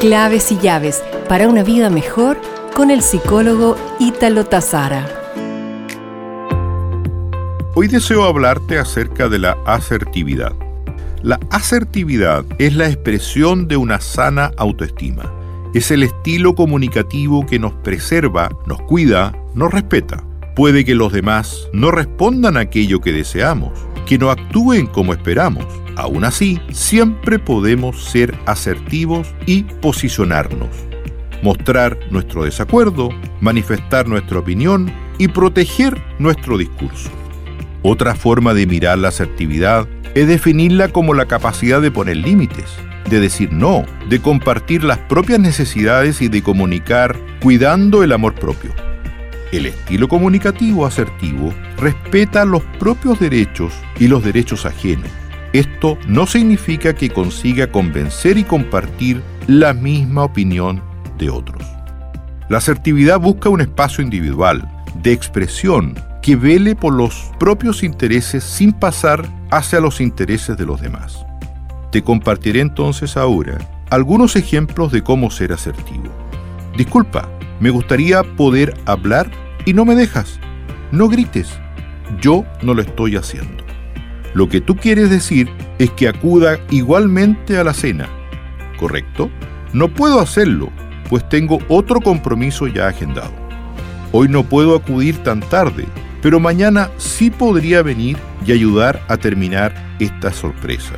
[0.00, 2.40] Claves y llaves para una vida mejor
[2.74, 5.06] con el psicólogo Ítalo Tazara.
[7.74, 10.54] Hoy deseo hablarte acerca de la asertividad.
[11.22, 15.30] La asertividad es la expresión de una sana autoestima.
[15.74, 20.24] Es el estilo comunicativo que nos preserva, nos cuida, nos respeta.
[20.56, 23.78] Puede que los demás no respondan a aquello que deseamos,
[24.10, 25.64] que no actúen como esperamos.
[25.94, 30.68] Aún así, siempre podemos ser asertivos y posicionarnos.
[31.44, 33.10] Mostrar nuestro desacuerdo,
[33.40, 37.08] manifestar nuestra opinión y proteger nuestro discurso.
[37.82, 42.66] Otra forma de mirar la asertividad es definirla como la capacidad de poner límites,
[43.08, 48.72] de decir no, de compartir las propias necesidades y de comunicar cuidando el amor propio.
[49.52, 55.10] El estilo comunicativo asertivo respeta los propios derechos y los derechos ajenos.
[55.52, 60.80] Esto no significa que consiga convencer y compartir la misma opinión
[61.18, 61.64] de otros.
[62.48, 64.68] La asertividad busca un espacio individual,
[65.02, 70.80] de expresión, que vele por los propios intereses sin pasar hacia los intereses de los
[70.80, 71.24] demás.
[71.90, 73.58] Te compartiré entonces ahora
[73.90, 76.08] algunos ejemplos de cómo ser asertivo.
[76.76, 79.30] Disculpa, me gustaría poder hablar
[79.64, 80.40] y no me dejas.
[80.92, 81.58] No grites.
[82.20, 83.64] Yo no lo estoy haciendo.
[84.34, 88.08] Lo que tú quieres decir es que acuda igualmente a la cena,
[88.78, 89.30] ¿correcto?
[89.72, 90.70] No puedo hacerlo,
[91.08, 93.32] pues tengo otro compromiso ya agendado.
[94.12, 95.86] Hoy no puedo acudir tan tarde,
[96.22, 98.16] pero mañana sí podría venir
[98.46, 100.94] y ayudar a terminar esta sorpresa.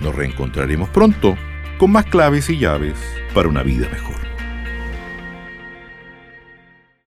[0.00, 1.36] Nos reencontraremos pronto
[1.78, 2.98] con más claves y llaves
[3.34, 4.16] para una vida mejor.